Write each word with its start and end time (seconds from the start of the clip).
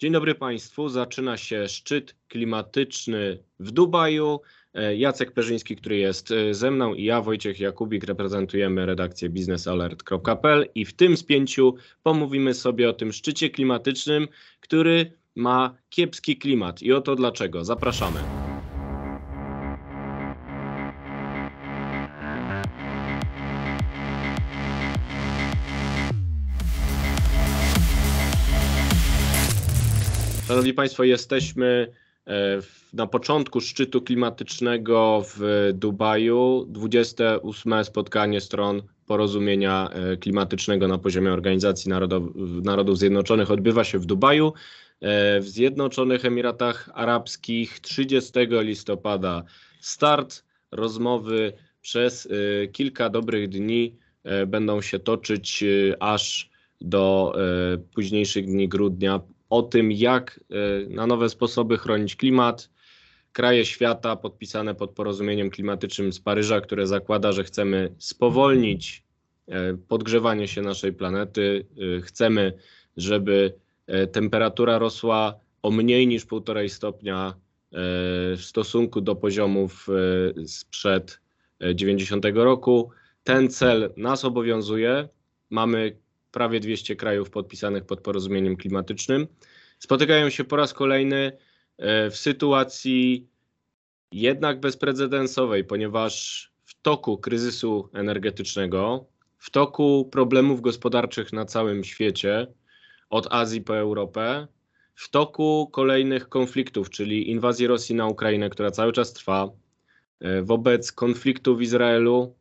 Dzień 0.00 0.12
dobry 0.12 0.34
Państwu. 0.34 0.88
Zaczyna 0.88 1.36
się 1.36 1.68
szczyt 1.68 2.14
klimatyczny 2.28 3.38
w 3.58 3.70
Dubaju. 3.70 4.40
E, 4.74 4.96
Jacek 4.96 5.32
Perzyński, 5.32 5.76
który 5.76 5.96
jest 5.96 6.30
e, 6.30 6.54
ze 6.54 6.70
mną 6.70 6.94
i 6.94 7.04
ja, 7.04 7.20
Wojciech 7.20 7.60
Jakubik, 7.60 8.04
reprezentujemy 8.04 8.86
redakcję 8.86 9.28
biznesalert.pl 9.28 10.66
i 10.74 10.84
w 10.84 10.92
tym 10.92 11.16
spięciu 11.16 11.74
pomówimy 12.02 12.54
sobie 12.54 12.90
o 12.90 12.92
tym 12.92 13.12
szczycie 13.12 13.50
klimatycznym, 13.50 14.28
który 14.60 15.12
ma 15.34 15.74
kiepski 15.90 16.36
klimat. 16.36 16.82
I 16.82 16.92
oto 16.92 17.16
dlaczego. 17.16 17.64
Zapraszamy. 17.64 18.39
Szanowni 30.50 30.74
Państwo, 30.74 31.04
jesteśmy 31.04 31.92
e, 32.26 32.32
na 32.92 33.06
początku 33.06 33.60
szczytu 33.60 34.02
klimatycznego 34.02 35.24
w 35.34 35.70
Dubaju. 35.74 36.66
28 36.68 37.84
spotkanie 37.84 38.40
stron 38.40 38.82
porozumienia 39.06 39.90
e, 39.92 40.16
klimatycznego 40.16 40.88
na 40.88 40.98
poziomie 40.98 41.32
Organizacji 41.32 41.92
Narodów, 42.62 42.98
Zjednoczonych 42.98 43.50
odbywa 43.50 43.84
się 43.84 43.98
w 43.98 44.06
Dubaju. 44.06 44.52
E, 45.00 45.40
w 45.40 45.48
Zjednoczonych 45.48 46.24
Emiratach 46.24 46.90
Arabskich 46.94 47.80
30 47.80 48.32
listopada 48.50 49.42
start 49.80 50.44
rozmowy 50.72 51.52
przez 51.80 52.28
kilka 52.72 53.10
dobrych 53.10 53.48
dni 53.48 53.96
będą 54.46 54.80
się 54.80 54.98
toczyć 54.98 55.64
aż 56.00 56.50
do 56.80 57.34
późniejszych 57.94 58.46
dni 58.46 58.68
grudnia 58.68 59.20
o 59.50 59.62
tym, 59.62 59.92
jak 59.92 60.40
e, 60.50 60.88
na 60.88 61.06
nowe 61.06 61.28
sposoby 61.28 61.78
chronić 61.78 62.16
klimat. 62.16 62.70
Kraje 63.32 63.64
świata 63.64 64.16
podpisane 64.16 64.74
pod 64.74 64.90
porozumieniem 64.90 65.50
klimatycznym 65.50 66.12
z 66.12 66.20
Paryża, 66.20 66.60
które 66.60 66.86
zakłada, 66.86 67.32
że 67.32 67.44
chcemy 67.44 67.94
spowolnić 67.98 69.04
e, 69.48 69.76
podgrzewanie 69.88 70.48
się 70.48 70.62
naszej 70.62 70.92
planety. 70.92 71.66
E, 71.96 72.00
chcemy, 72.00 72.52
żeby 72.96 73.54
temperatura 74.12 74.78
rosła 74.78 75.40
o 75.62 75.70
mniej 75.70 76.06
niż 76.06 76.26
1,5 76.26 76.68
stopnia 76.68 77.34
w 78.36 78.40
stosunku 78.40 79.00
do 79.00 79.16
poziomów 79.16 79.86
sprzed 80.46 81.20
90 81.74 82.24
roku. 82.34 82.90
Ten 83.24 83.48
cel 83.48 83.92
nas 83.96 84.24
obowiązuje. 84.24 85.08
Mamy 85.50 85.96
prawie 86.32 86.60
200 86.60 86.96
krajów 86.96 87.30
podpisanych 87.30 87.84
pod 87.84 88.00
porozumieniem 88.00 88.56
klimatycznym, 88.56 89.26
spotykają 89.78 90.30
się 90.30 90.44
po 90.44 90.56
raz 90.56 90.74
kolejny 90.74 91.32
e, 91.78 92.10
w 92.10 92.16
sytuacji 92.16 93.28
jednak 94.12 94.60
bezprecedensowej, 94.60 95.64
ponieważ 95.64 96.46
w 96.64 96.82
toku 96.82 97.18
kryzysu 97.18 97.88
energetycznego, 97.92 99.06
w 99.38 99.50
toku 99.50 100.08
problemów 100.12 100.60
gospodarczych 100.60 101.32
na 101.32 101.44
całym 101.44 101.84
świecie, 101.84 102.46
od 103.10 103.32
Azji 103.32 103.60
po 103.60 103.76
Europę, 103.76 104.46
w 104.94 105.08
toku 105.10 105.68
kolejnych 105.72 106.28
konfliktów, 106.28 106.90
czyli 106.90 107.30
inwazji 107.30 107.66
Rosji 107.66 107.94
na 107.94 108.06
Ukrainę, 108.06 108.50
która 108.50 108.70
cały 108.70 108.92
czas 108.92 109.12
trwa, 109.12 109.50
e, 110.20 110.42
wobec 110.42 110.92
konfliktu 110.92 111.56
w 111.56 111.62
Izraelu, 111.62 112.34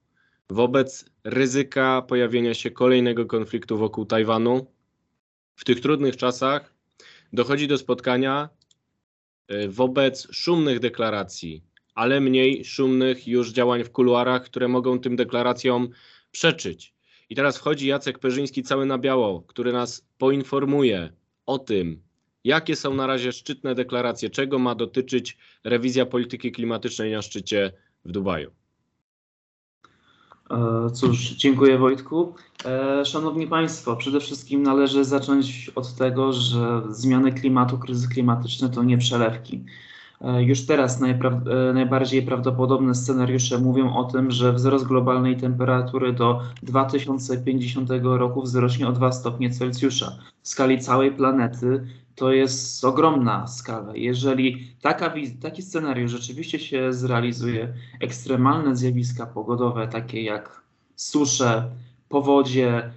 wobec 0.49 1.05
ryzyka 1.23 2.01
pojawienia 2.01 2.53
się 2.53 2.71
kolejnego 2.71 3.25
konfliktu 3.25 3.77
wokół 3.77 4.05
Tajwanu. 4.05 4.71
W 5.55 5.65
tych 5.65 5.81
trudnych 5.81 6.17
czasach 6.17 6.73
dochodzi 7.33 7.67
do 7.67 7.77
spotkania 7.77 8.49
e, 9.47 9.67
wobec 9.67 10.27
szumnych 10.31 10.79
deklaracji, 10.79 11.63
ale 11.95 12.21
mniej 12.21 12.65
szumnych 12.65 13.27
już 13.27 13.51
działań 13.51 13.83
w 13.83 13.91
kuluarach, 13.91 14.43
które 14.43 14.67
mogą 14.67 14.99
tym 14.99 15.15
deklaracjom 15.15 15.89
przeczyć. 16.31 16.93
I 17.29 17.35
teraz 17.35 17.57
wchodzi 17.57 17.87
Jacek 17.87 18.19
Perzyński 18.19 18.63
cały 18.63 18.85
na 18.85 18.97
biało, 18.97 19.41
który 19.41 19.73
nas 19.73 20.07
poinformuje 20.17 21.13
o 21.45 21.59
tym, 21.59 22.01
jakie 22.43 22.75
są 22.75 22.93
na 22.93 23.07
razie 23.07 23.31
szczytne 23.31 23.75
deklaracje, 23.75 24.29
czego 24.29 24.59
ma 24.59 24.75
dotyczyć 24.75 25.37
rewizja 25.63 26.05
polityki 26.05 26.51
klimatycznej 26.51 27.11
na 27.11 27.21
szczycie 27.21 27.71
w 28.05 28.11
Dubaju. 28.11 28.58
E, 30.51 30.89
cóż, 30.89 31.29
dziękuję 31.29 31.77
Wojtku. 31.77 32.35
E, 32.65 33.05
szanowni 33.05 33.47
Państwo, 33.47 33.95
przede 33.95 34.19
wszystkim 34.19 34.63
należy 34.63 35.05
zacząć 35.05 35.71
od 35.75 35.95
tego, 35.95 36.33
że 36.33 36.81
zmiany 36.89 37.31
klimatu, 37.31 37.77
kryzys 37.77 38.09
klimatyczny 38.09 38.69
to 38.69 38.83
nie 38.83 38.97
przelewki. 38.97 39.63
E, 40.21 40.43
już 40.43 40.65
teraz 40.65 40.99
najbardziej 41.73 42.21
prawdopodobne 42.21 42.95
scenariusze 42.95 43.57
mówią 43.57 43.95
o 43.95 44.03
tym, 44.03 44.31
że 44.31 44.53
wzrost 44.53 44.85
globalnej 44.85 45.37
temperatury 45.37 46.13
do 46.13 46.41
2050 46.63 47.89
roku 48.03 48.41
wzrośnie 48.41 48.87
o 48.87 48.91
2 48.91 49.11
stopnie 49.11 49.49
Celsjusza. 49.49 50.11
W 50.41 50.47
skali 50.47 50.79
całej 50.79 51.11
planety 51.11 51.87
to 52.15 52.31
jest 52.31 52.85
ogromna 52.85 53.47
skala. 53.47 53.95
Jeżeli 53.95 54.67
taka, 54.81 55.13
taki 55.41 55.61
scenariusz 55.61 56.11
rzeczywiście 56.11 56.59
się 56.59 56.93
zrealizuje, 56.93 57.73
ekstremalne 58.01 58.75
zjawiska 58.75 59.25
pogodowe, 59.25 59.87
takie 59.87 60.23
jak 60.23 60.61
susze, 60.95 61.69
powodzie, 62.09 62.77
e, 62.77 62.91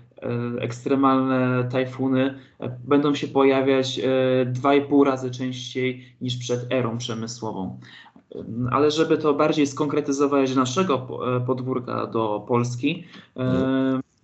ekstremalne 0.60 1.64
tajfuny 1.64 2.34
e, 2.60 2.78
będą 2.84 3.14
się 3.14 3.28
pojawiać 3.28 4.00
2,5 4.46 5.02
e, 5.02 5.10
razy 5.10 5.30
częściej 5.30 6.04
niż 6.20 6.36
przed 6.36 6.72
erą 6.72 6.98
przemysłową. 6.98 7.78
Ale 8.70 8.90
żeby 8.90 9.18
to 9.18 9.34
bardziej 9.34 9.66
skonkretyzować 9.66 10.54
naszego 10.54 10.98
podwórka 11.46 12.06
do 12.06 12.44
Polski, 12.48 13.04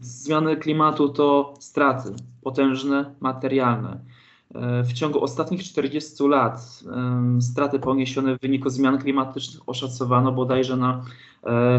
zmiany 0.00 0.56
klimatu 0.56 1.08
to 1.08 1.54
straty 1.60 2.08
potężne, 2.42 3.14
materialne 3.20 3.98
E, 3.98 4.17
w 4.84 4.92
ciągu 4.92 5.24
ostatnich 5.24 5.64
40 5.64 6.24
lat 6.28 6.84
straty 7.40 7.78
poniesione 7.78 8.36
w 8.36 8.40
wyniku 8.40 8.70
zmian 8.70 8.98
klimatycznych 8.98 9.62
oszacowano 9.66 10.32
bodajże 10.32 10.76
na 10.76 11.04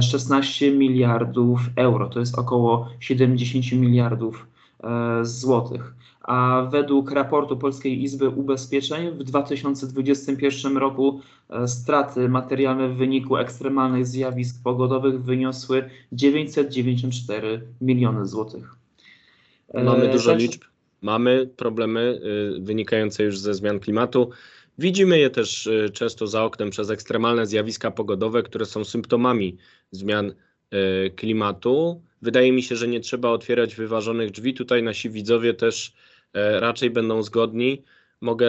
16 0.01 0.67
e, 0.67 0.71
miliardów 0.71 1.61
euro. 1.75 2.09
To 2.09 2.19
jest 2.19 2.39
około 2.39 2.89
70 2.99 3.71
miliardów 3.71 4.47
e, 4.83 5.25
złotych. 5.25 5.93
A 6.21 6.67
według 6.71 7.11
raportu 7.11 7.57
Polskiej 7.57 8.03
Izby 8.03 8.29
Ubezpieczeń 8.29 9.11
w 9.11 9.23
2021 9.23 10.77
roku 10.77 11.21
straty 11.67 12.29
materialne 12.29 12.89
w 12.89 12.95
wyniku 12.95 13.37
ekstremalnych 13.37 14.07
zjawisk 14.07 14.63
pogodowych 14.63 15.23
wyniosły 15.23 15.89
994 16.11 17.61
miliony 17.81 18.25
złotych. 18.25 18.75
Mamy 19.73 20.11
dużo 20.11 20.35
liczb. 20.35 20.68
Mamy 21.01 21.49
problemy 21.57 22.21
y, 22.57 22.61
wynikające 22.61 23.23
już 23.23 23.39
ze 23.39 23.53
zmian 23.53 23.79
klimatu. 23.79 24.29
Widzimy 24.77 25.19
je 25.19 25.29
też 25.29 25.67
y, 25.67 25.89
często 25.93 26.27
za 26.27 26.43
oknem 26.43 26.69
przez 26.69 26.89
ekstremalne 26.89 27.45
zjawiska 27.45 27.91
pogodowe, 27.91 28.43
które 28.43 28.65
są 28.65 28.83
symptomami 28.83 29.57
zmian 29.91 30.29
y, 30.29 31.09
klimatu. 31.09 32.01
Wydaje 32.21 32.51
mi 32.51 32.63
się, 32.63 32.75
że 32.75 32.87
nie 32.87 32.99
trzeba 32.99 33.29
otwierać 33.29 33.75
wyważonych 33.75 34.31
drzwi. 34.31 34.53
Tutaj 34.53 34.83
nasi 34.83 35.09
widzowie 35.09 35.53
też 35.53 35.93
raczej 36.59 36.89
będą 36.89 37.23
zgodni. 37.23 37.83
Mogę 38.21 38.47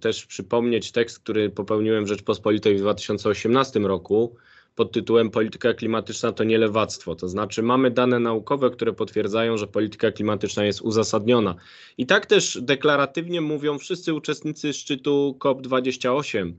też 0.00 0.26
przypomnieć 0.26 0.92
tekst, 0.92 1.18
który 1.18 1.50
popełniłem 1.50 2.04
w 2.04 2.08
Rzeczpospolitej 2.08 2.76
w 2.76 2.80
2018 2.80 3.80
roku 3.80 4.36
pod 4.74 4.92
tytułem 4.92 5.30
Polityka 5.30 5.74
klimatyczna 5.74 6.32
to 6.32 6.44
nie 6.44 6.58
lewactwo. 6.58 7.14
To 7.14 7.28
znaczy, 7.28 7.62
mamy 7.62 7.90
dane 7.90 8.18
naukowe, 8.20 8.70
które 8.70 8.92
potwierdzają, 8.92 9.56
że 9.56 9.66
polityka 9.66 10.12
klimatyczna 10.12 10.64
jest 10.64 10.80
uzasadniona. 10.80 11.54
I 11.98 12.06
tak 12.06 12.26
też 12.26 12.58
deklaratywnie 12.62 13.40
mówią 13.40 13.78
wszyscy 13.78 14.14
uczestnicy 14.14 14.72
szczytu 14.72 15.36
COP28. 15.40 16.52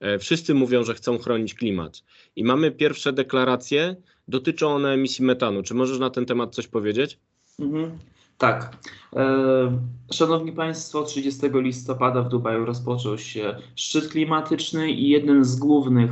E, 0.00 0.18
wszyscy 0.18 0.54
mówią, 0.54 0.84
że 0.84 0.94
chcą 0.94 1.18
chronić 1.18 1.54
klimat. 1.54 2.02
I 2.36 2.44
mamy 2.44 2.70
pierwsze 2.70 3.12
deklaracje, 3.12 3.96
dotyczą 4.28 4.74
one 4.74 4.92
emisji 4.92 5.24
metanu. 5.24 5.62
Czy 5.62 5.74
możesz 5.74 5.98
na 5.98 6.10
ten 6.10 6.26
temat 6.26 6.54
coś 6.54 6.66
powiedzieć? 6.68 7.18
Mhm. 7.58 7.98
Tak. 8.38 8.76
E, 9.16 9.78
szanowni 10.12 10.52
Państwo, 10.52 11.02
30 11.02 11.40
listopada 11.54 12.22
w 12.22 12.28
Dubaju 12.28 12.64
rozpoczął 12.64 13.18
się 13.18 13.56
szczyt 13.76 14.08
klimatyczny 14.08 14.90
i 14.90 15.08
jednym 15.08 15.44
z 15.44 15.56
głównych 15.56 16.10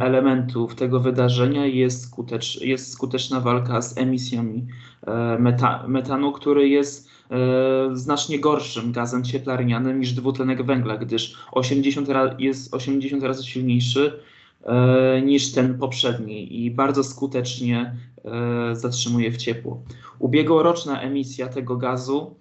elementów 0.00 0.74
tego 0.74 1.00
wydarzenia 1.00 1.66
jest, 1.66 2.04
skutecz, 2.04 2.60
jest 2.60 2.92
skuteczna 2.92 3.40
walka 3.40 3.82
z 3.82 3.98
emisjami 3.98 4.66
e, 5.06 5.38
meta, 5.38 5.84
metanu, 5.88 6.32
który 6.32 6.68
jest 6.68 7.12
znacznie 7.92 8.38
gorszym 8.38 8.92
gazem 8.92 9.24
cieplarnianym 9.24 10.00
niż 10.00 10.12
dwutlenek 10.12 10.62
węgla, 10.62 10.96
gdyż 10.96 11.36
80 11.52 12.08
jest 12.38 12.74
80 12.74 13.22
razy 13.22 13.44
silniejszy 13.44 14.20
E, 14.64 15.22
niż 15.22 15.52
ten 15.52 15.78
poprzedni 15.78 16.64
i 16.64 16.70
bardzo 16.70 17.04
skutecznie 17.04 17.96
e, 18.24 18.76
zatrzymuje 18.76 19.30
w 19.30 19.36
ciepło. 19.36 19.82
Ubiegłoroczna 20.18 21.00
emisja 21.00 21.48
tego 21.48 21.76
gazu 21.76 22.34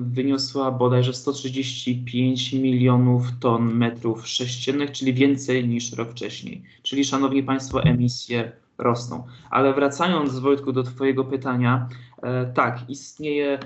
wyniosła 0.00 0.70
bodajże 0.70 1.12
135 1.12 2.52
milionów 2.52 3.26
ton 3.40 3.74
metrów 3.74 4.28
sześciennych, 4.28 4.92
czyli 4.92 5.14
więcej 5.14 5.68
niż 5.68 5.92
rok 5.92 6.10
wcześniej. 6.10 6.62
Czyli, 6.82 7.04
szanowni 7.04 7.42
państwo, 7.42 7.82
emisje 7.82 8.52
rosną. 8.78 9.26
Ale 9.50 9.74
wracając, 9.74 10.38
Wojtku, 10.38 10.72
do 10.72 10.82
Twojego 10.82 11.24
pytania, 11.24 11.88
e, 12.22 12.52
tak, 12.52 12.90
istnieje, 12.90 13.58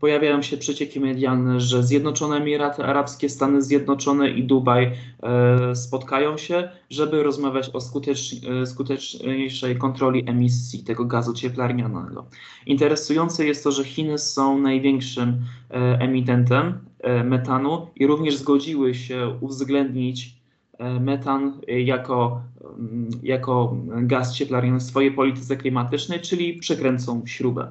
pojawiają 0.00 0.42
się 0.42 0.56
przecieki 0.56 1.00
medialne, 1.00 1.60
że 1.60 1.82
Zjednoczone 1.82 2.36
Emiraty 2.36 2.84
Arabskie, 2.84 3.28
Stany 3.28 3.62
Zjednoczone 3.62 4.30
i 4.30 4.44
Dubaj 4.44 4.92
e, 5.22 5.76
spotkają 5.76 6.36
się, 6.36 6.68
żeby 6.90 7.22
rozmawiać 7.22 7.70
o 7.72 7.80
skutecz, 7.80 8.34
skuteczniejszej 8.64 9.76
kontroli 9.76 10.28
emisji 10.28 10.84
tego 10.84 11.04
gazu 11.04 11.32
cieplarnianego. 11.32 12.26
Interesujące 12.66 13.46
jest 13.46 13.64
to, 13.64 13.72
że 13.72 13.84
Chiny 13.84 14.18
są 14.18 14.58
największym 14.58 15.36
emitentem 15.98 16.78
metanu 17.24 17.86
i 17.96 18.06
również 18.06 18.36
zgodziły 18.36 18.94
się 18.94 19.36
uwzględnić 19.40 20.36
metan 21.00 21.60
jako 21.68 22.40
Mm, 22.78 23.10
jako 23.22 23.76
gaz 23.86 24.34
cieplarniany 24.34 24.78
w 24.78 24.82
swojej 24.82 25.12
polityce 25.12 25.56
klimatycznej, 25.56 26.20
czyli 26.20 26.54
przekręcą 26.54 27.22
śrubę. 27.26 27.70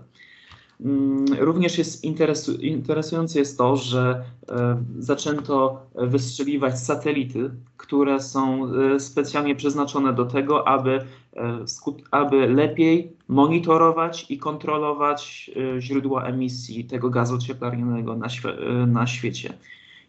Mm, 0.82 1.26
również 1.40 1.78
jest 1.78 2.04
interesu, 2.04 2.54
interesujące 2.54 3.40
jest 3.40 3.58
to, 3.58 3.76
że 3.76 4.24
e, 4.50 4.84
zaczęto 5.00 5.82
wystrzeliwać 5.96 6.80
satelity, 6.80 7.52
które 7.78 8.20
są 8.20 8.72
e, 8.74 9.00
specjalnie 9.00 9.56
przeznaczone 9.56 10.14
do 10.14 10.26
tego, 10.26 10.68
aby, 10.68 11.06
e, 11.36 11.66
aby 12.12 12.48
lepiej 12.48 13.12
monitorować 13.28 14.26
i 14.30 14.38
kontrolować 14.38 15.52
źródła 15.80 16.24
emisji 16.24 16.86
tego 16.86 17.10
gazu 17.10 17.38
cieplarnianego 17.38 18.16
na, 18.16 18.30
świe 18.30 18.54
na 18.88 19.08
świecie. 19.08 19.54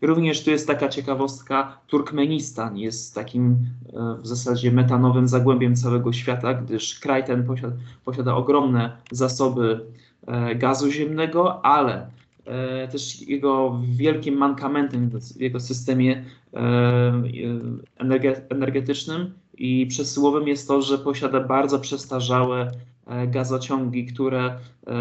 Również 0.02 0.44
tu 0.44 0.50
jest 0.50 0.66
taka 0.66 0.88
ciekawostka, 0.88 1.78
Turkmenistan 1.86 2.78
jest 2.78 3.14
takim 3.14 3.56
e, 3.92 4.16
w 4.22 4.26
zasadzie 4.26 4.72
metanowym 4.72 5.28
zagłębiem 5.28 5.76
całego 5.76 6.12
świata, 6.12 6.54
gdyż 6.54 7.00
kraj 7.00 7.24
ten 7.24 7.46
posiada, 7.46 7.76
posiada 8.04 8.34
ogromne 8.34 8.96
zasoby 9.10 9.80
e, 9.80 10.05
gazu 10.56 10.90
ziemnego, 10.90 11.64
ale 11.64 12.10
e, 12.44 12.88
też 12.88 13.20
jego 13.20 13.80
wielkim 13.90 14.34
mankamentem 14.34 15.10
w 15.10 15.40
jego 15.40 15.60
systemie 15.60 16.24
energetycznym 18.48 19.32
i 19.58 19.86
przesyłowym 19.86 20.48
jest 20.48 20.68
to, 20.68 20.82
że 20.82 20.98
posiada 20.98 21.40
bardzo 21.40 21.78
przestarzałe 21.78 22.72
gazociągi, 23.28 24.06
które 24.06 24.58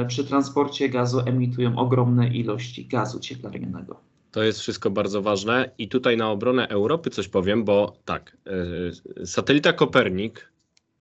przy 0.07 0.25
transporcie 0.25 0.89
gazu 0.89 1.19
emitują 1.25 1.77
ogromne 1.77 2.27
ilości 2.27 2.86
gazu 2.86 3.19
cieplarnianego. 3.19 4.00
To 4.36 4.44
jest 4.44 4.60
wszystko 4.60 4.89
bardzo 4.89 5.22
ważne. 5.22 5.72
I 5.77 5.88
tutaj 5.88 6.18
na 6.18 6.31
obronę 6.31 6.68
Europy 6.68 7.10
coś 7.10 7.27
powiem, 7.27 7.63
bo 7.63 7.98
tak, 8.06 8.38
e, 9.22 9.25
satelita 9.25 9.74
Kopernik, 9.74 10.51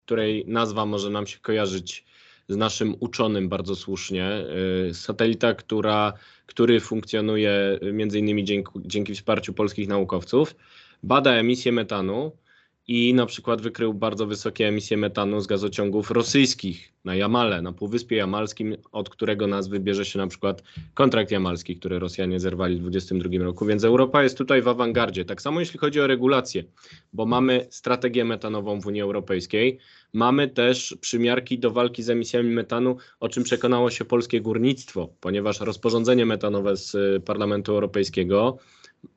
której 0.04 0.44
nazwa 0.46 0.86
może 0.86 1.10
nam 1.10 1.26
się 1.26 1.38
kojarzyć 1.38 2.04
z 2.50 2.56
naszym 2.56 2.94
uczonym 3.00 3.48
bardzo 3.48 3.76
słusznie, 3.76 4.24
e, 4.24 4.94
satelita, 4.94 5.54
która, 5.54 6.12
który 6.46 6.80
funkcjonuje 6.80 7.78
między 7.92 8.18
innymi 8.18 8.44
dzięki, 8.44 8.70
dzięki 8.84 9.14
wsparciu 9.14 9.52
polskich 9.52 9.88
naukowców, 9.88 10.56
bada 11.02 11.32
emisję 11.32 11.72
metanu 11.72 12.32
i 12.92 13.14
na 13.14 13.26
przykład 13.26 13.62
wykrył 13.62 13.94
bardzo 13.94 14.26
wysokie 14.26 14.68
emisje 14.68 14.96
metanu 14.96 15.40
z 15.40 15.46
gazociągów 15.46 16.10
rosyjskich 16.10 16.92
na 17.04 17.14
Jamale, 17.14 17.62
na 17.62 17.72
Półwyspie 17.72 18.16
Jamalskim, 18.16 18.76
od 18.92 19.08
którego 19.10 19.46
nazwy 19.46 19.80
bierze 19.80 20.04
się 20.04 20.18
na 20.18 20.26
przykład 20.26 20.62
kontrakt 20.94 21.30
jamalski, 21.30 21.76
który 21.76 21.98
Rosjanie 21.98 22.40
zerwali 22.40 22.76
w 22.76 22.80
2022 22.80 23.44
roku. 23.44 23.66
Więc 23.66 23.84
Europa 23.84 24.22
jest 24.22 24.38
tutaj 24.38 24.62
w 24.62 24.68
awangardzie. 24.68 25.24
Tak 25.24 25.42
samo 25.42 25.60
jeśli 25.60 25.78
chodzi 25.78 26.00
o 26.00 26.06
regulacje, 26.06 26.64
bo 27.12 27.26
mamy 27.26 27.66
strategię 27.70 28.24
metanową 28.24 28.80
w 28.80 28.86
Unii 28.86 29.02
Europejskiej, 29.02 29.78
mamy 30.12 30.48
też 30.48 30.96
przymiarki 31.00 31.58
do 31.58 31.70
walki 31.70 32.02
z 32.02 32.10
emisjami 32.10 32.50
metanu, 32.50 32.96
o 33.20 33.28
czym 33.28 33.44
przekonało 33.44 33.90
się 33.90 34.04
polskie 34.04 34.40
górnictwo, 34.40 35.08
ponieważ 35.20 35.60
rozporządzenie 35.60 36.26
metanowe 36.26 36.76
z 36.76 36.96
Parlamentu 37.24 37.72
Europejskiego 37.72 38.58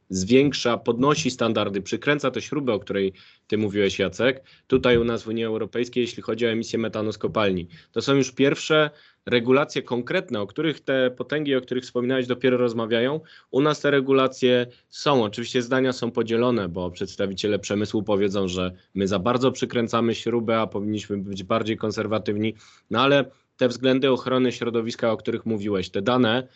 zwiększa, 0.10 0.78
podnosi 0.78 1.32
standardy, 1.32 1.82
przykręca 1.82 2.32
tę 2.32 2.42
śrubę, 2.42 2.74
o 2.74 2.80
której 2.80 3.14
ty 3.48 3.58
mówiłeś, 3.58 4.00
Jacek, 4.00 4.44
tutaj 4.68 4.98
u 4.98 5.04
nas 5.04 5.24
w 5.24 5.28
Unii 5.28 5.46
Europejskiej, 5.46 6.02
jeśli 6.02 6.24
chodzi 6.24 6.46
o 6.46 6.50
emisję 6.50 6.80
metanu 6.80 7.12
z 7.12 7.18
kopalni. 7.18 7.68
To 7.92 8.02
są 8.02 8.16
już 8.16 8.32
pierwsze 8.32 8.90
regulacje 9.26 9.82
konkretne, 9.82 10.42
o 10.42 10.48
których 10.48 10.80
te 10.80 11.12
potęgi, 11.12 11.56
o 11.56 11.62
których 11.62 11.84
wspominałeś, 11.84 12.28
dopiero 12.28 12.58
rozmawiają. 12.58 13.20
U 13.52 13.62
nas 13.62 13.82
te 13.82 13.92
regulacje 13.92 14.68
są. 14.90 15.24
Oczywiście 15.24 15.62
zdania 15.62 15.94
są 15.94 16.12
podzielone, 16.12 16.70
bo 16.70 16.92
przedstawiciele 16.92 17.60
przemysłu 17.60 18.04
powiedzą, 18.04 18.48
że 18.48 18.72
my 18.96 19.08
za 19.08 19.20
bardzo 19.20 19.52
przykręcamy 19.52 20.16
śrubę, 20.16 20.60
a 20.60 20.68
powinniśmy 20.68 21.18
być 21.18 21.44
bardziej 21.44 21.78
konserwatywni. 21.78 22.54
No 22.90 23.02
ale 23.02 23.26
te 23.58 23.68
względy 23.68 24.12
ochrony 24.12 24.52
środowiska, 24.52 25.12
o 25.12 25.18
których 25.18 25.46
mówiłeś, 25.46 25.90
te 25.90 26.02
dane 26.02 26.48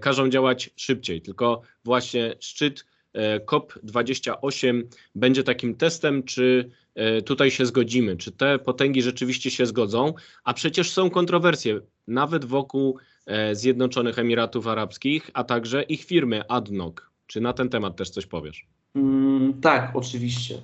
każą 0.00 0.28
działać 0.28 0.70
szybciej. 0.76 1.22
Tylko 1.22 1.62
właśnie 1.84 2.34
szczyt 2.40 2.84
E, 3.12 3.40
COP28 3.40 4.82
będzie 5.14 5.44
takim 5.44 5.74
testem, 5.74 6.22
czy 6.22 6.70
e, 6.94 7.22
tutaj 7.22 7.50
się 7.50 7.66
zgodzimy, 7.66 8.16
czy 8.16 8.32
te 8.32 8.58
potęgi 8.58 9.02
rzeczywiście 9.02 9.50
się 9.50 9.66
zgodzą, 9.66 10.14
a 10.44 10.54
przecież 10.54 10.90
są 10.90 11.10
kontrowersje 11.10 11.80
nawet 12.08 12.44
wokół 12.44 12.98
e, 13.26 13.54
Zjednoczonych 13.54 14.18
Emiratów 14.18 14.66
Arabskich, 14.66 15.30
a 15.34 15.44
także 15.44 15.82
ich 15.82 16.04
firmy 16.04 16.48
ADNOC. 16.48 16.94
Czy 17.26 17.40
na 17.40 17.52
ten 17.52 17.68
temat 17.68 17.96
też 17.96 18.10
coś 18.10 18.26
powiesz? 18.26 18.66
Mm, 18.94 19.60
tak, 19.60 19.90
oczywiście. 19.94 20.58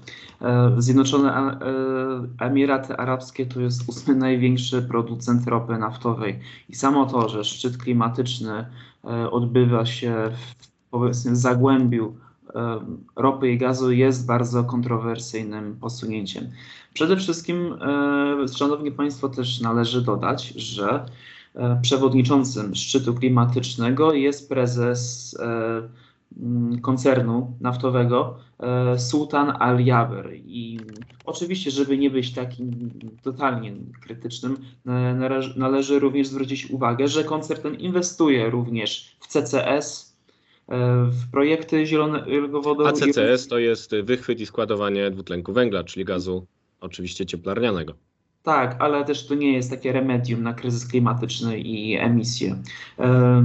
Zjednoczone 0.78 1.58
Emiraty 2.40 2.96
Arabskie 2.96 3.46
to 3.46 3.60
jest 3.60 3.88
ósmy 3.88 4.14
największy 4.14 4.82
producent 4.82 5.46
ropy 5.46 5.78
naftowej. 5.78 6.40
I 6.68 6.74
samo 6.74 7.06
to, 7.06 7.28
że 7.28 7.44
szczyt 7.44 7.78
klimatyczny 7.78 8.66
odbywa 9.30 9.86
się 9.86 10.30
w 10.60 10.68
powiedzmy 10.90 11.36
zagłębiu 11.36 12.14
ropy 13.16 13.50
i 13.52 13.58
gazu 13.58 13.92
jest 13.92 14.26
bardzo 14.26 14.64
kontrowersyjnym 14.64 15.76
posunięciem. 15.80 16.50
Przede 16.94 17.16
wszystkim, 17.16 17.72
e, 18.44 18.48
Szanowni 18.48 18.92
Państwo, 18.92 19.28
też 19.28 19.60
należy 19.60 20.02
dodać, 20.02 20.48
że 20.48 21.06
e, 21.54 21.78
przewodniczącym 21.82 22.74
szczytu 22.74 23.14
klimatycznego 23.14 24.12
jest 24.12 24.48
prezes 24.48 25.36
e, 25.40 25.82
koncernu 26.82 27.56
naftowego 27.60 28.38
Sultan 28.96 29.50
Al-Jaber. 29.58 30.34
I 30.34 30.80
oczywiście, 31.24 31.70
żeby 31.70 31.98
nie 31.98 32.10
być 32.10 32.32
takim 32.32 32.90
totalnie 33.22 33.72
krytycznym, 34.02 34.56
należy 35.56 35.98
również 35.98 36.28
zwrócić 36.28 36.70
uwagę, 36.70 37.08
że 37.08 37.24
koncern 37.24 37.62
ten 37.62 37.74
inwestuje 37.74 38.50
również 38.50 39.16
w 39.20 39.26
CCS, 39.26 40.16
w 41.10 41.30
projekty 41.32 41.86
zielonego 41.86 42.62
wodoru. 42.62 42.88
A 42.88 42.92
CCS 42.92 43.48
to 43.48 43.58
jest 43.58 43.90
wychwyt 44.02 44.40
i 44.40 44.46
składowanie 44.46 45.10
dwutlenku 45.10 45.52
węgla, 45.52 45.84
czyli 45.84 46.04
gazu 46.04 46.46
oczywiście 46.80 47.26
cieplarnianego. 47.26 47.94
Tak, 48.42 48.76
ale 48.78 49.04
też 49.04 49.26
to 49.26 49.34
nie 49.34 49.52
jest 49.52 49.70
takie 49.70 49.92
remedium 49.92 50.42
na 50.42 50.54
kryzys 50.54 50.86
klimatyczny 50.86 51.58
i 51.58 51.96
emisje. 51.96 52.56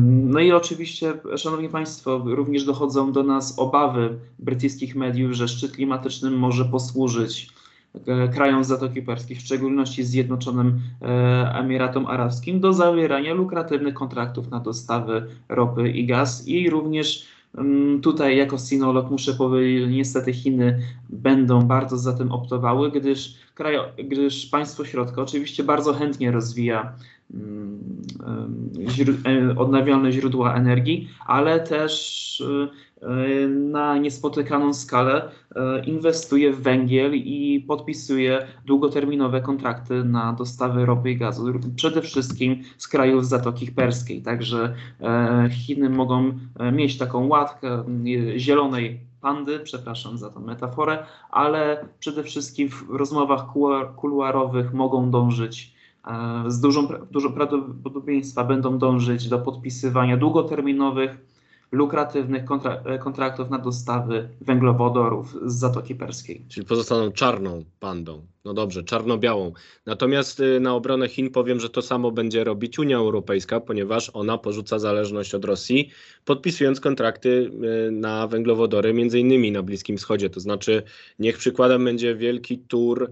No 0.03 0.39
i 0.39 0.51
oczywiście, 0.51 1.13
Szanowni 1.37 1.69
Państwo, 1.69 2.21
również 2.25 2.65
dochodzą 2.65 3.11
do 3.11 3.23
nas 3.23 3.59
obawy 3.59 4.17
brytyjskich 4.39 4.95
mediów, 4.95 5.31
że 5.31 5.47
szczyt 5.47 5.71
klimatyczny 5.71 6.31
może 6.31 6.65
posłużyć 6.65 7.53
E, 8.07 8.27
krajom 8.27 8.63
Zatoki 8.63 9.01
Perskiej, 9.01 9.37
w 9.37 9.41
szczególności 9.41 10.03
Zjednoczonym 10.03 10.79
e, 11.01 11.55
Emiratom 11.55 12.05
Arabskim, 12.05 12.59
do 12.59 12.73
zawierania 12.73 13.33
lukratywnych 13.33 13.93
kontraktów 13.93 14.51
na 14.51 14.59
dostawy 14.59 15.27
ropy 15.49 15.89
i 15.89 16.05
gaz 16.05 16.47
i 16.47 16.69
również 16.69 17.27
Tutaj 18.01 18.37
jako 18.37 18.57
sinolog 18.57 19.11
muszę 19.11 19.33
powiedzieć, 19.33 19.89
niestety 19.91 20.33
Chiny 20.33 20.79
będą 21.09 21.61
bardzo 21.61 21.97
za 21.97 22.13
tym 22.13 22.31
optowały, 22.31 22.91
gdyż, 22.91 23.35
kraj, 23.55 23.75
gdyż 24.03 24.45
państwo 24.45 24.85
środka 24.85 25.21
oczywiście 25.21 25.63
bardzo 25.63 25.93
chętnie 25.93 26.31
rozwija 26.31 26.93
e, 29.25 29.57
odnawialne 29.57 30.11
źródła 30.11 30.55
energii, 30.55 31.09
ale 31.25 31.59
też 31.59 32.43
na 33.49 33.97
niespotykaną 33.97 34.73
skalę 34.73 35.31
e, 35.55 35.85
inwestuje 35.85 36.53
w 36.53 36.61
węgiel 36.61 37.15
i 37.15 37.65
podpisuje 37.67 38.47
długoterminowe 38.65 39.41
kontrakty 39.41 40.03
na 40.03 40.33
dostawy 40.33 40.85
ropy 40.85 41.11
i 41.11 41.17
gazu, 41.17 41.53
przede 41.75 42.01
wszystkim 42.01 42.63
z 42.77 42.87
krajów 42.87 43.27
Zatoki 43.27 43.71
Perskiej. 43.71 44.21
Także 44.21 44.73
e, 45.01 45.49
Chiny 45.51 45.89
mogą 45.89 46.33
mieć 46.71 46.97
taką 46.97 47.27
łatkę 47.27 47.83
zielonej 48.37 48.99
pandy, 49.21 49.59
przepraszam 49.59 50.17
za 50.17 50.29
tę 50.29 50.39
metaforę, 50.39 50.97
ale 51.31 51.85
przede 51.99 52.23
wszystkim 52.23 52.69
w 52.69 52.89
rozmowach 52.89 53.45
kuluarowych 53.95 54.73
mogą 54.73 55.11
dążyć 55.11 55.73
z 56.47 56.59
dużą, 56.59 56.87
dużą 57.11 57.31
prawdopodobieństwa 57.31 58.43
będą 58.43 58.77
dążyć 58.77 59.29
do 59.29 59.39
podpisywania 59.39 60.17
długoterminowych 60.17 61.32
lukratywnych 61.73 62.45
kontra 62.45 62.81
e, 62.85 62.97
kontraktów 62.97 63.49
na 63.49 63.57
dostawy 63.57 64.29
węglowodorów 64.41 65.35
z 65.45 65.53
Zatoki 65.53 65.95
Perskiej. 65.95 66.45
Czyli 66.49 66.65
pozostaną 66.65 67.11
czarną 67.11 67.63
pandą. 67.79 68.25
No 68.45 68.53
dobrze, 68.53 68.83
czarno-białą. 68.83 69.51
Natomiast 69.85 70.39
y, 70.39 70.59
na 70.59 70.73
obronę 70.73 71.09
Chin 71.09 71.31
powiem, 71.31 71.59
że 71.59 71.69
to 71.69 71.81
samo 71.81 72.11
będzie 72.11 72.43
robić 72.43 72.79
Unia 72.79 72.97
Europejska, 72.97 73.59
ponieważ 73.59 74.11
ona 74.13 74.37
porzuca 74.37 74.79
zależność 74.79 75.35
od 75.35 75.45
Rosji, 75.45 75.89
podpisując 76.25 76.79
kontrakty 76.79 77.51
y, 77.87 77.91
na 77.91 78.27
węglowodory, 78.27 78.93
między 78.93 79.19
innymi 79.19 79.51
na 79.51 79.63
Bliskim 79.63 79.97
Wschodzie. 79.97 80.29
To 80.29 80.39
znaczy, 80.39 80.83
niech 81.19 81.37
przykładem 81.37 81.83
będzie 81.83 82.15
wielki 82.15 82.59
tur 82.59 83.11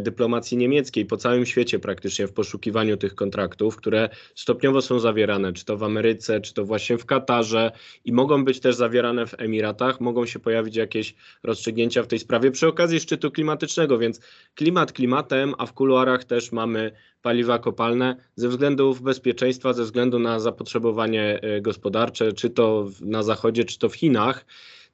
dyplomacji 0.00 0.56
niemieckiej 0.56 1.06
po 1.06 1.16
całym 1.16 1.46
świecie 1.46 1.78
praktycznie 1.78 2.26
w 2.26 2.32
poszukiwaniu 2.32 2.96
tych 2.96 3.14
kontraktów, 3.14 3.76
które 3.76 4.08
stopniowo 4.34 4.82
są 4.82 4.98
zawierane, 4.98 5.52
czy 5.52 5.64
to 5.64 5.76
w 5.76 5.82
Ameryce, 5.82 6.40
czy 6.40 6.54
to 6.54 6.64
właśnie 6.64 6.98
w 6.98 7.06
Katarze 7.06 7.72
i 8.04 8.12
mogą 8.12 8.44
być 8.44 8.60
też 8.60 8.74
zawierane 8.74 9.26
w 9.26 9.34
Emiratach, 9.38 10.00
mogą 10.00 10.26
się 10.26 10.38
pojawić 10.38 10.76
jakieś 10.76 11.14
rozstrzygnięcia 11.42 12.02
w 12.02 12.06
tej 12.06 12.18
sprawie 12.18 12.50
przy 12.50 12.68
okazji 12.68 13.00
szczytu 13.00 13.30
klimatycznego, 13.30 13.98
więc 13.98 14.20
klimat 14.54 14.92
klimatem, 14.92 15.54
a 15.58 15.66
w 15.66 15.72
kuluarach 15.72 16.24
też 16.24 16.52
mamy 16.52 16.92
paliwa 17.22 17.58
kopalne 17.58 18.16
ze 18.34 18.48
względów 18.48 19.02
bezpieczeństwa, 19.02 19.72
ze 19.72 19.84
względu 19.84 20.18
na 20.18 20.40
zapotrzebowanie 20.40 21.40
e, 21.42 21.60
gospodarcze, 21.60 22.32
czy 22.32 22.50
to 22.50 22.88
na 23.00 23.22
zachodzie, 23.22 23.64
czy 23.64 23.78
to 23.78 23.88
w 23.88 23.94
Chinach. 23.94 24.46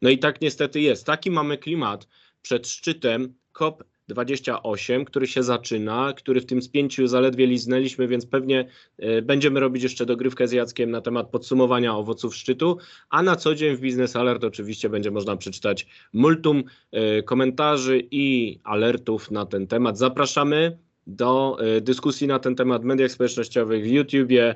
No 0.02 0.10
i 0.10 0.18
tak 0.18 0.40
niestety 0.40 0.80
jest. 0.80 1.06
Taki 1.06 1.30
mamy 1.30 1.58
klimat 1.58 2.08
przed 2.42 2.68
szczytem 2.68 3.34
COP 3.52 3.84
28, 4.08 5.04
który 5.04 5.26
się 5.26 5.42
zaczyna, 5.42 6.12
który 6.16 6.40
w 6.40 6.46
tym 6.46 6.62
spięciu 6.62 7.06
zaledwie 7.06 7.46
liznęliśmy, 7.46 8.08
więc 8.08 8.26
pewnie 8.26 8.68
e, 8.98 9.22
będziemy 9.22 9.60
robić 9.60 9.82
jeszcze 9.82 10.06
dogrywkę 10.06 10.48
z 10.48 10.52
Jackiem 10.52 10.90
na 10.90 11.00
temat 11.00 11.30
podsumowania 11.30 11.96
owoców 11.96 12.36
szczytu, 12.36 12.78
a 13.10 13.22
na 13.22 13.36
co 13.36 13.54
dzień 13.54 13.76
w 13.76 13.80
Business 13.80 14.16
Alert 14.16 14.44
oczywiście 14.44 14.88
będzie 14.88 15.10
można 15.10 15.36
przeczytać 15.36 15.86
multum 16.12 16.64
e, 16.92 17.22
komentarzy 17.22 18.02
i 18.10 18.58
alertów 18.64 19.30
na 19.30 19.46
ten 19.46 19.66
temat. 19.66 19.98
Zapraszamy 19.98 20.78
do 21.06 21.56
e, 21.60 21.80
dyskusji 21.80 22.26
na 22.26 22.38
ten 22.38 22.54
temat 22.54 22.82
w 22.82 22.84
mediach 22.84 23.10
społecznościowych, 23.10 23.84
w 23.84 23.86
YouTubie, 23.86 24.54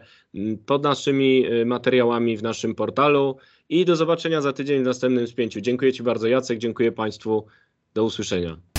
pod 0.67 0.83
naszymi 0.83 1.45
materiałami 1.67 2.37
w 2.37 2.43
naszym 2.43 2.75
portalu 2.75 3.37
i 3.69 3.85
do 3.85 3.97
zobaczenia 3.97 4.41
za 4.41 4.53
tydzień 4.53 4.83
w 4.83 4.87
następnym 4.87 5.27
spięciu. 5.27 5.61
Dziękuję 5.61 5.93
Ci 5.93 6.03
bardzo 6.03 6.29
Jacek, 6.29 6.59
dziękuję 6.59 6.93
Państwu, 6.93 7.47
do 7.95 8.05
usłyszenia. 8.05 8.70